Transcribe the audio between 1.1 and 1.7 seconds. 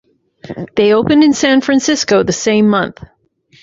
in San